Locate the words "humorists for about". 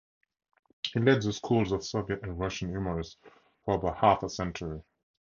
2.69-3.97